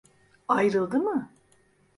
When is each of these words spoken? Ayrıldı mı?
Ayrıldı 0.47 0.97
mı? 0.99 1.29